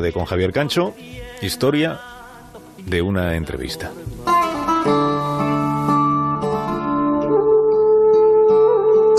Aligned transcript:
de 0.00 0.12
con 0.12 0.24
Javier 0.24 0.52
Cancho, 0.52 0.94
historia 1.42 2.00
de 2.84 3.02
una 3.02 3.36
entrevista. 3.36 3.92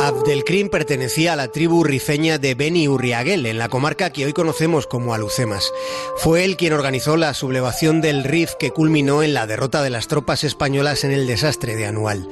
Abdelkrim 0.02 0.70
pertenecía 0.70 1.34
a 1.34 1.36
la 1.36 1.50
tribu 1.50 1.84
rifeña 1.84 2.40
de 2.40 2.56
Beni 2.56 2.88
Urriaguel, 2.88 3.46
en 3.46 3.60
la 3.60 3.70
comarca 3.70 4.10
que 4.10 4.26
hoy 4.26 4.34
conocemos 4.34 4.88
como 4.88 5.14
Alucemas. 5.14 5.72
Fue 6.18 6.46
él 6.46 6.58
quien 6.58 6.74
organizó 6.74 7.16
la 7.16 7.34
sublevación 7.36 8.02
del 8.02 8.24
Rif 8.24 8.54
que 8.58 8.72
culminó 8.72 9.22
en 9.22 9.36
la 9.36 9.46
derrota 9.46 9.84
de 9.84 9.92
las 9.92 10.08
tropas 10.08 10.44
españolas 10.44 11.04
en 11.04 11.12
el 11.12 11.28
desastre 11.28 11.76
de 11.76 11.86
Anual. 11.86 12.28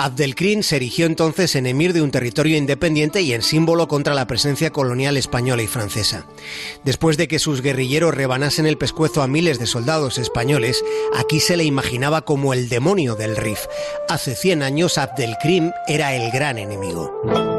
Abdelkrim 0.00 0.62
se 0.62 0.76
erigió 0.76 1.06
entonces 1.06 1.56
en 1.56 1.66
emir 1.66 1.92
de 1.92 2.02
un 2.02 2.12
territorio 2.12 2.56
independiente 2.56 3.20
y 3.20 3.32
en 3.32 3.42
símbolo 3.42 3.88
contra 3.88 4.14
la 4.14 4.28
presencia 4.28 4.70
colonial 4.70 5.16
española 5.16 5.62
y 5.62 5.66
francesa. 5.66 6.24
Después 6.84 7.16
de 7.16 7.26
que 7.26 7.40
sus 7.40 7.62
guerrilleros 7.62 8.14
rebanasen 8.14 8.66
el 8.66 8.78
pescuezo 8.78 9.22
a 9.22 9.26
miles 9.26 9.58
de 9.58 9.66
soldados 9.66 10.18
españoles, 10.18 10.84
aquí 11.16 11.40
se 11.40 11.56
le 11.56 11.64
imaginaba 11.64 12.22
como 12.22 12.52
el 12.52 12.68
demonio 12.68 13.16
del 13.16 13.36
Rif. 13.36 13.66
Hace 14.08 14.36
100 14.36 14.62
años 14.62 14.98
Abdelkrim 14.98 15.72
era 15.88 16.14
el 16.14 16.30
gran 16.30 16.58
enemigo. 16.58 17.57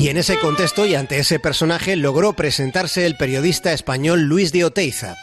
Y 0.00 0.08
en 0.08 0.16
ese 0.16 0.38
contexto 0.38 0.86
y 0.86 0.94
ante 0.94 1.18
ese 1.18 1.38
personaje 1.38 1.94
logró 1.94 2.32
presentarse 2.32 3.04
el 3.04 3.18
periodista 3.18 3.74
español 3.74 4.22
Luis 4.22 4.50
de 4.50 4.64
Oteiza. 4.64 5.18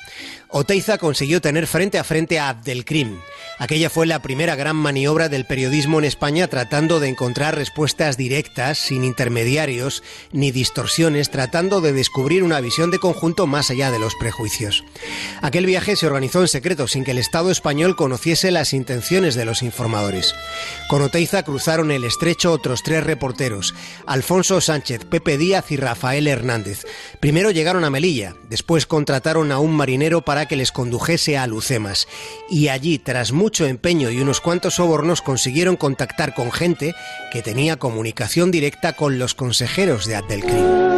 Oteiza 0.50 0.98
consiguió 0.98 1.42
tener 1.42 1.68
frente 1.68 1.98
a 2.00 2.06
frente 2.06 2.40
a 2.40 2.50
Abdelkrim. 2.50 3.20
Aquella 3.60 3.90
fue 3.90 4.08
la 4.08 4.22
primera 4.22 4.56
gran 4.56 4.78
maniobra 4.78 5.28
del 5.28 5.46
periodismo 5.46 6.00
en 6.00 6.06
España 6.06 6.48
tratando 6.48 7.02
de 7.02 7.10
encontrar 7.10 7.56
respuestas 7.56 8.16
directas, 8.16 8.78
sin 8.78 9.04
intermediarios 9.04 10.04
ni 10.32 10.52
distorsiones, 10.52 11.32
tratando 11.32 11.82
de 11.82 11.92
descubrir 11.92 12.44
una 12.44 12.62
visión 12.62 12.92
de 12.92 13.00
conjunto 13.00 13.46
más 13.46 13.72
allá 13.72 13.92
de 13.92 14.00
los 14.00 14.16
prejuicios. 14.16 14.86
Aquel 15.42 15.66
viaje 15.66 15.96
se 15.98 16.06
organizó 16.06 16.42
en 16.42 16.48
secreto, 16.48 16.88
sin 16.88 17.04
que 17.04 17.12
el 17.12 17.18
Estado 17.18 17.52
español 17.52 17.96
conociese 17.98 18.52
las 18.52 18.74
intenciones 18.74 19.36
de 19.36 19.44
los 19.44 19.64
informadores. 19.64 20.34
Con 20.88 21.02
Oteiza 21.02 21.44
cruzaron 21.44 21.92
el 21.92 22.06
estrecho 22.06 22.54
otros 22.54 22.84
tres 22.84 23.04
reporteros, 23.04 23.74
Alfonso 24.06 24.62
Sánchez, 24.68 25.06
Pepe 25.06 25.38
Díaz 25.38 25.72
y 25.72 25.78
Rafael 25.78 26.28
Hernández. 26.28 26.86
Primero 27.20 27.52
llegaron 27.52 27.84
a 27.84 27.90
Melilla, 27.90 28.36
después 28.50 28.86
contrataron 28.86 29.52
a 29.52 29.60
un 29.60 29.74
marinero 29.74 30.22
para 30.22 30.46
que 30.46 30.56
les 30.56 30.72
condujese 30.72 31.38
a 31.38 31.48
Lucemas, 31.48 32.08
y 32.50 32.68
allí, 32.68 33.00
tras 33.00 33.32
mucho 33.32 33.66
empeño 33.66 34.12
y 34.12 34.20
unos 34.20 34.42
cuantos 34.42 34.76
sobornos 34.76 35.22
consiguieron 35.22 35.78
contactar 35.78 36.34
con 36.34 36.52
gente 36.52 36.94
que 37.32 37.42
tenía 37.42 37.78
comunicación 37.78 38.52
directa 38.52 38.94
con 38.94 39.20
los 39.20 39.34
consejeros 39.34 40.06
de 40.06 40.16
Abdelkrim. 40.16 40.97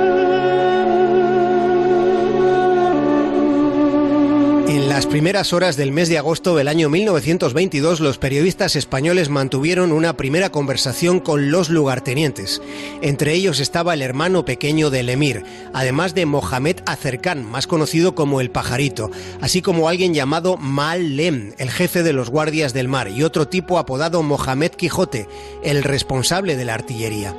Las 5.00 5.08
primeras 5.08 5.54
horas 5.54 5.78
del 5.78 5.94
mes 5.94 6.10
de 6.10 6.18
agosto 6.18 6.58
del 6.58 6.68
año 6.68 6.90
1922, 6.90 8.02
los 8.02 8.18
periodistas 8.18 8.76
españoles 8.76 9.30
mantuvieron 9.30 9.94
una 9.94 10.18
primera 10.18 10.50
conversación 10.50 11.22
con 11.22 11.52
los 11.52 11.70
lugartenientes. 11.70 12.62
Entre 13.02 13.34
ellos 13.34 13.62
estaba 13.62 13.94
el 13.94 14.02
hermano 14.02 14.44
pequeño 14.44 14.90
del 14.90 15.08
emir, 15.08 15.46
además 15.74 16.16
de 16.16 16.26
Mohamed 16.26 16.82
Acercán, 16.86 17.46
más 17.46 17.66
conocido 17.66 18.14
como 18.14 18.42
el 18.42 18.52
pajarito, 18.52 19.10
así 19.40 19.62
como 19.62 19.88
alguien 19.88 20.14
llamado 20.14 20.58
Mal 20.58 21.16
Lem, 21.16 21.54
el 21.60 21.72
jefe 21.72 22.04
de 22.04 22.12
los 22.12 22.30
guardias 22.30 22.74
del 22.74 22.90
mar, 22.90 23.08
y 23.08 23.24
otro 23.24 23.48
tipo 23.48 23.80
apodado 23.80 24.22
Mohamed 24.22 24.72
Quijote, 24.72 25.30
el 25.64 25.84
responsable 25.84 26.58
de 26.58 26.66
la 26.66 26.74
artillería. 26.74 27.34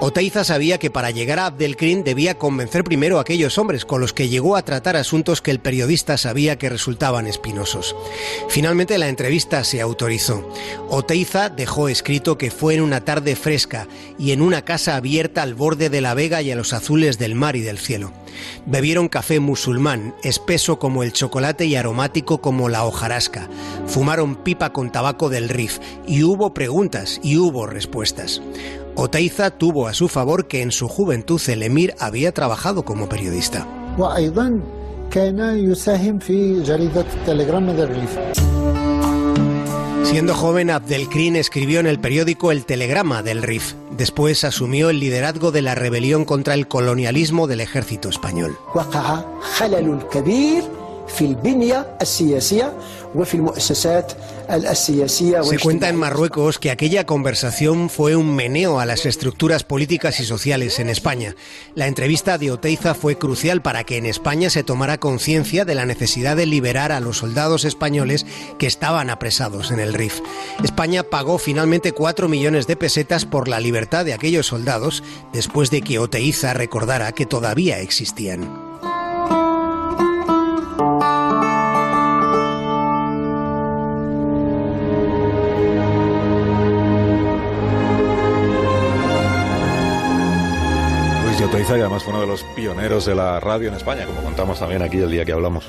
Oteiza 0.00 0.44
sabía 0.44 0.78
que 0.78 0.90
para 0.90 1.10
llegar 1.10 1.38
a 1.38 1.46
Abdelkrim 1.46 2.04
debía 2.04 2.38
convencer 2.38 2.84
primero 2.84 3.18
a 3.18 3.22
aquellos 3.22 3.58
hombres 3.58 3.84
con 3.84 4.00
los 4.00 4.12
que 4.12 4.28
llegó 4.28 4.56
a 4.56 4.62
tratar 4.62 4.96
asuntos 4.96 5.42
que 5.42 5.50
el 5.50 5.58
periodista 5.58 6.16
sabía 6.16 6.56
que 6.56 6.68
resultaban 6.68 6.87
espinosos. 7.26 7.94
Finalmente 8.48 8.98
la 8.98 9.08
entrevista 9.08 9.64
se 9.64 9.80
autorizó. 9.80 10.48
Oteiza 10.88 11.48
dejó 11.48 11.88
escrito 11.88 12.38
que 12.38 12.50
fue 12.50 12.74
en 12.74 12.80
una 12.80 13.04
tarde 13.04 13.36
fresca 13.36 13.86
y 14.18 14.32
en 14.32 14.42
una 14.42 14.62
casa 14.62 14.96
abierta 14.96 15.42
al 15.42 15.54
borde 15.54 15.90
de 15.90 16.00
la 16.00 16.14
vega 16.14 16.42
y 16.42 16.50
a 16.50 16.56
los 16.56 16.72
azules 16.72 17.18
del 17.18 17.34
mar 17.34 17.56
y 17.56 17.60
del 17.60 17.78
cielo. 17.78 18.12
Bebieron 18.66 19.08
café 19.08 19.40
musulmán, 19.40 20.14
espeso 20.22 20.78
como 20.78 21.02
el 21.02 21.12
chocolate 21.12 21.66
y 21.66 21.76
aromático 21.76 22.40
como 22.40 22.68
la 22.68 22.84
hojarasca. 22.84 23.48
Fumaron 23.86 24.36
pipa 24.36 24.72
con 24.72 24.92
tabaco 24.92 25.28
del 25.28 25.48
Rif 25.48 25.78
y 26.06 26.22
hubo 26.22 26.54
preguntas 26.54 27.20
y 27.22 27.36
hubo 27.36 27.66
respuestas. 27.66 28.40
Oteiza 28.94 29.50
tuvo 29.50 29.86
a 29.86 29.94
su 29.94 30.08
favor 30.08 30.48
que 30.48 30.62
en 30.62 30.72
su 30.72 30.88
juventud 30.88 31.40
el 31.48 31.62
emir 31.62 31.94
había 32.00 32.32
trabajado 32.32 32.84
como 32.84 33.08
periodista. 33.08 33.66
Siendo 40.04 40.34
joven, 40.34 40.70
Abdelkrim 40.70 41.36
escribió 41.36 41.80
en 41.80 41.86
el 41.86 41.98
periódico 41.98 42.50
El 42.50 42.64
Telegrama 42.64 43.22
del 43.22 43.42
Rif. 43.42 43.74
Después 43.90 44.44
asumió 44.44 44.90
el 44.90 45.00
liderazgo 45.00 45.52
de 45.52 45.62
la 45.62 45.74
rebelión 45.74 46.24
contra 46.24 46.54
el 46.54 46.66
colonialismo 46.66 47.46
del 47.46 47.60
ejército 47.60 48.08
español. 48.08 48.56
Se 54.48 55.58
cuenta 55.62 55.90
en 55.90 55.96
Marruecos 55.96 56.58
que 56.58 56.70
aquella 56.70 57.04
conversación 57.04 57.90
fue 57.90 58.16
un 58.16 58.34
meneo 58.34 58.80
a 58.80 58.86
las 58.86 59.04
estructuras 59.04 59.62
políticas 59.62 60.20
y 60.20 60.24
sociales 60.24 60.78
en 60.78 60.88
España. 60.88 61.34
La 61.74 61.86
entrevista 61.86 62.38
de 62.38 62.50
Oteiza 62.50 62.94
fue 62.94 63.18
crucial 63.18 63.60
para 63.60 63.84
que 63.84 63.98
en 63.98 64.06
España 64.06 64.48
se 64.48 64.64
tomara 64.64 64.98
conciencia 64.98 65.66
de 65.66 65.74
la 65.74 65.84
necesidad 65.84 66.34
de 66.34 66.46
liberar 66.46 66.92
a 66.92 67.00
los 67.00 67.18
soldados 67.18 67.66
españoles 67.66 68.24
que 68.58 68.66
estaban 68.66 69.10
apresados 69.10 69.70
en 69.70 69.80
el 69.80 69.92
RIF. 69.92 70.20
España 70.64 71.02
pagó 71.02 71.36
finalmente 71.36 71.92
4 71.92 72.28
millones 72.28 72.66
de 72.66 72.76
pesetas 72.76 73.26
por 73.26 73.48
la 73.48 73.60
libertad 73.60 74.06
de 74.06 74.14
aquellos 74.14 74.46
soldados 74.46 75.02
después 75.32 75.70
de 75.70 75.82
que 75.82 75.98
Oteiza 75.98 76.54
recordara 76.54 77.12
que 77.12 77.26
todavía 77.26 77.80
existían. 77.80 78.67
Oteiza, 91.68 91.76
y 91.76 91.80
además 91.82 92.02
fue 92.02 92.14
uno 92.14 92.22
de 92.22 92.26
los 92.26 92.44
pioneros 92.56 93.04
de 93.04 93.14
la 93.14 93.40
radio 93.40 93.68
en 93.68 93.74
España, 93.74 94.06
como 94.06 94.22
contamos 94.22 94.58
también 94.58 94.80
aquí 94.80 94.96
el 94.98 95.10
día 95.10 95.26
que 95.26 95.32
hablamos 95.32 95.66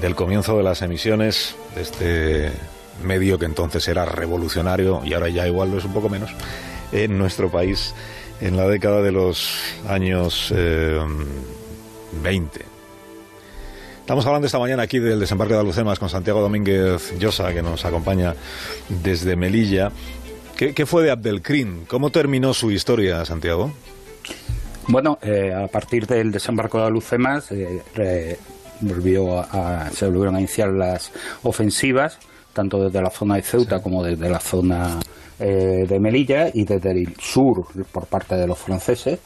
del 0.00 0.16
comienzo 0.16 0.56
de 0.56 0.64
las 0.64 0.82
emisiones 0.82 1.54
de 1.76 1.82
este 1.82 2.52
medio 3.04 3.38
que 3.38 3.44
entonces 3.44 3.86
era 3.86 4.04
revolucionario 4.04 5.00
y 5.04 5.14
ahora 5.14 5.28
ya 5.28 5.46
igual 5.46 5.70
lo 5.70 5.78
es 5.78 5.84
un 5.84 5.92
poco 5.92 6.08
menos 6.08 6.30
en 6.90 7.18
nuestro 7.18 7.52
país 7.52 7.94
en 8.40 8.56
la 8.56 8.66
década 8.66 9.00
de 9.00 9.12
los 9.12 9.60
años 9.88 10.50
20. 10.50 12.60
Eh, 12.60 12.64
Estamos 14.00 14.26
hablando 14.26 14.46
esta 14.46 14.58
mañana 14.58 14.82
aquí 14.82 14.98
del 14.98 15.20
desembarque 15.20 15.54
de 15.54 15.60
Alucemas 15.60 16.00
con 16.00 16.08
Santiago 16.08 16.40
Domínguez 16.40 17.16
Llosa, 17.18 17.52
que 17.52 17.62
nos 17.62 17.84
acompaña 17.84 18.34
desde 18.88 19.36
Melilla. 19.36 19.92
¿Qué, 20.56 20.74
qué 20.74 20.84
fue 20.84 21.04
de 21.04 21.12
Abdelkrim? 21.12 21.84
¿Cómo 21.84 22.10
terminó 22.10 22.54
su 22.54 22.72
historia, 22.72 23.24
Santiago? 23.24 23.72
Bueno, 24.90 25.18
eh, 25.20 25.52
a 25.52 25.66
partir 25.66 26.06
del 26.06 26.30
desembarco 26.30 26.78
de 26.78 26.86
Alucemas 26.86 27.52
eh, 27.52 28.38
volvió 28.80 29.38
a, 29.38 29.90
se 29.90 30.06
volvieron 30.06 30.36
a 30.36 30.38
iniciar 30.38 30.70
las 30.72 31.12
ofensivas, 31.42 32.18
tanto 32.54 32.84
desde 32.84 33.02
la 33.02 33.10
zona 33.10 33.34
de 33.34 33.42
Ceuta 33.42 33.82
como 33.82 34.02
desde 34.02 34.30
la 34.30 34.40
zona 34.40 34.98
eh, 35.40 35.84
de 35.86 36.00
Melilla 36.00 36.48
y 36.54 36.64
desde 36.64 36.92
el 36.92 37.14
sur 37.18 37.66
por 37.92 38.06
parte 38.06 38.34
de 38.34 38.46
los 38.46 38.58
franceses 38.58 39.20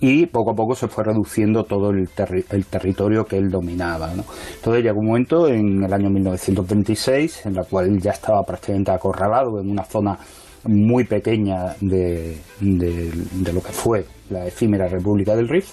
y 0.00 0.26
poco 0.26 0.52
a 0.52 0.54
poco 0.54 0.76
se 0.76 0.86
fue 0.86 1.02
reduciendo 1.02 1.64
todo 1.64 1.90
el, 1.90 2.08
territorio 2.08 3.24
que 3.24 3.36
él 3.36 3.50
dominaba. 3.50 4.12
Entonces 4.12 4.84
llegó 4.84 5.00
un 5.00 5.08
momento 5.08 5.48
en 5.48 5.82
el 5.82 5.92
año 5.92 6.08
1926 6.08 7.46
en 7.46 7.54
la 7.54 7.64
cual 7.64 7.88
él 7.88 8.00
ya 8.00 8.12
estaba 8.12 8.42
prácticamente 8.44 8.92
acorralado 8.92 9.60
en 9.60 9.70
una 9.70 9.84
zona 9.84 10.16
muy 10.64 11.04
pequeña 11.04 11.74
de, 11.80 12.38
de, 12.60 13.52
lo 13.52 13.62
que 13.62 13.72
fue 13.72 14.04
la 14.28 14.46
efímera 14.46 14.88
República 14.88 15.34
del 15.34 15.48
Rif, 15.48 15.72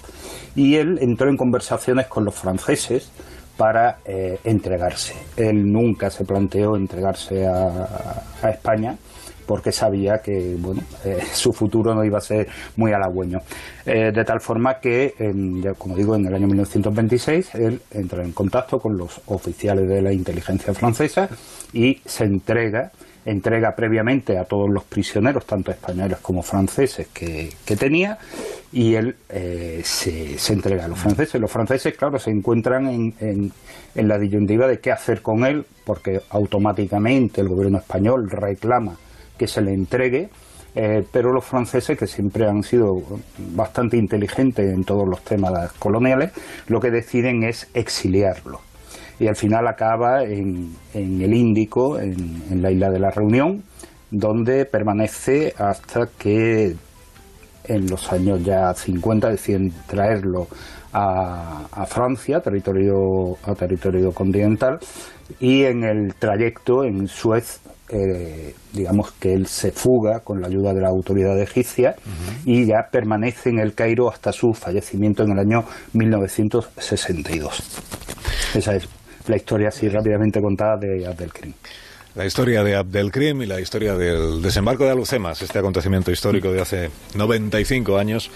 y 0.56 0.76
él 0.76 0.98
entró 1.00 1.28
en 1.28 1.36
conversaciones 1.36 2.06
con 2.06 2.24
los 2.24 2.34
franceses 2.34 3.10
para 3.56 3.98
eh, 4.04 4.38
entregarse. 4.44 5.14
Él 5.36 5.70
nunca 5.70 6.10
se 6.10 6.24
planteó 6.24 6.76
entregarse 6.76 7.46
a, 7.46 8.22
España 8.48 8.96
porque 9.46 9.72
sabía 9.72 10.18
que 10.18 10.54
bueno, 10.58 10.82
eh, 11.04 11.18
su 11.32 11.52
futuro 11.52 11.94
no 11.94 12.04
iba 12.04 12.18
a 12.18 12.20
ser 12.20 12.46
muy 12.76 12.92
halagüeño. 12.92 13.38
Eh, 13.84 14.12
de 14.12 14.24
tal 14.24 14.40
forma 14.40 14.78
que, 14.78 15.14
como 15.76 15.96
digo, 15.96 16.14
en 16.14 16.26
el 16.26 16.34
año 16.34 16.46
1926 16.46 17.54
él 17.56 17.80
entra 17.90 18.22
en 18.22 18.32
contacto 18.32 18.78
con 18.78 18.96
los 18.96 19.20
oficiales 19.26 19.88
de 19.88 20.02
la 20.02 20.12
inteligencia 20.12 20.72
francesa 20.72 21.28
y 21.72 22.00
se 22.04 22.24
entrega 22.24 22.92
entrega 23.30 23.74
previamente 23.74 24.38
a 24.38 24.44
todos 24.44 24.70
los 24.70 24.84
prisioneros, 24.84 25.44
tanto 25.44 25.70
españoles 25.70 26.18
como 26.22 26.42
franceses, 26.42 27.08
que, 27.08 27.52
tenía, 27.78 28.18
y 28.72 28.94
él 28.94 29.16
eh, 29.28 29.82
se, 29.84 30.38
se, 30.38 30.52
entrega 30.52 30.86
a 30.86 30.88
los 30.88 30.98
franceses. 30.98 31.40
Los 31.40 31.50
franceses, 31.50 31.94
claro, 31.96 32.18
se 32.18 32.30
encuentran 32.30 32.88
en, 32.88 33.14
en, 33.20 33.52
en, 33.94 34.08
la 34.08 34.18
disyuntiva 34.18 34.66
de 34.66 34.80
qué 34.80 34.92
hacer 34.92 35.20
con 35.20 35.44
él, 35.44 35.66
porque 35.84 36.20
automáticamente 36.30 37.40
el 37.40 37.48
gobierno 37.48 37.78
español 37.78 38.30
reclama 38.30 38.96
que 39.36 39.46
se 39.46 39.60
le 39.60 39.72
entregue, 39.72 40.30
eh, 40.74 41.04
pero 41.12 41.32
los 41.32 41.44
franceses, 41.44 41.98
que 41.98 42.06
siempre 42.06 42.46
han 42.46 42.62
sido 42.62 43.02
bastante 43.54 43.96
inteligentes 43.96 44.72
en 44.72 44.84
todos 44.84 45.06
los 45.06 45.22
temas 45.22 45.72
coloniales, 45.74 46.32
lo 46.66 46.80
que 46.80 46.90
deciden 46.90 47.42
es 47.44 47.68
exiliarlo 47.74 48.67
y 49.20 49.26
al 49.26 49.36
final 49.36 49.66
acaba 49.66 50.22
en, 50.22 50.76
el 50.94 51.34
Índico, 51.34 51.98
en, 51.98 52.62
la 52.62 52.70
isla 52.70 52.90
de 52.90 53.00
la 53.00 53.10
Reunión, 53.10 53.64
donde 54.10 54.64
permanece 54.64 55.52
hasta 55.58 56.08
que 56.18 56.76
en 57.64 57.86
los 57.90 58.12
años 58.12 58.42
ya 58.44 58.72
50 58.72 59.28
deciden 59.28 59.72
traerlo 59.86 60.46
a, 60.92 61.84
Francia, 61.86 62.40
territorio, 62.40 63.36
a 63.44 63.54
territorio 63.54 64.12
continental, 64.12 64.78
y 65.40 65.64
en 65.64 65.84
el 65.84 66.14
trayecto 66.14 66.84
en 66.84 67.06
Suez, 67.08 67.60
eh, 67.90 68.54
digamos 68.72 69.12
que 69.12 69.34
él 69.34 69.46
se 69.46 69.72
fuga 69.72 70.20
con 70.20 70.40
la 70.40 70.46
ayuda 70.48 70.72
de 70.72 70.80
la 70.80 70.88
autoridad 70.88 71.38
egipcia 71.40 71.96
y 72.44 72.66
ya 72.66 72.88
permanece 72.90 73.50
en 73.50 73.58
el 73.58 73.74
Cairo 73.74 74.10
hasta 74.10 74.32
su 74.32 74.52
fallecimiento 74.52 75.22
en 75.24 75.32
el 75.32 75.38
año 75.38 75.64
1962. 75.92 77.62
Esa 78.54 78.74
es 78.74 78.88
la 79.28 79.36
historia 79.36 79.68
así 79.68 79.88
rápidamente 79.88 80.40
contada 80.40 80.76
de 80.76 81.06
Abdelkrim. 81.06 81.52
La 82.14 82.26
historia 82.26 82.64
de 82.64 82.74
Abdelkrim 82.74 83.42
y 83.42 83.46
la 83.46 83.60
historia 83.60 83.94
del 83.94 84.42
desembarco 84.42 84.84
de 84.84 84.90
Alucemas, 84.90 85.40
este 85.42 85.58
acontecimiento 85.58 86.10
histórico 86.10 86.50
de 86.50 86.60
hace 86.60 86.90
95 87.14 87.96
años 87.96 88.30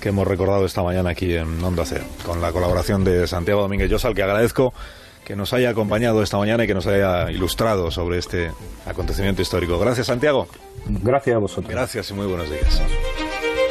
que 0.00 0.08
hemos 0.08 0.26
recordado 0.26 0.64
esta 0.64 0.82
mañana 0.82 1.10
aquí 1.10 1.34
en 1.34 1.62
Onda 1.62 1.84
Cero, 1.84 2.04
con 2.24 2.40
la 2.40 2.52
colaboraal 2.52 3.04
de 3.04 3.26
Santiago 3.26 3.62
Domínguez 3.62 3.90
Llosa, 3.90 4.08
al 4.08 4.14
que 4.14 4.22
agradezco 4.22 4.72
que 5.24 5.34
nos 5.34 5.52
haya 5.52 5.70
acompañado 5.70 6.22
esta 6.22 6.38
mañana 6.38 6.64
y 6.64 6.66
que 6.68 6.74
nos 6.74 6.86
haya 6.86 7.30
ilustrado 7.30 7.90
sobre 7.90 8.18
este 8.18 8.52
acontecimiento 8.86 9.42
histórico. 9.42 9.78
Gracias, 9.78 10.06
Santiago. 10.06 10.46
Gracias 10.86 11.34
a 11.34 11.38
vosotros. 11.40 11.68
Gracias 11.68 12.10
y 12.10 12.14
muy 12.14 12.26
buenos 12.26 12.48
días. 12.48 12.80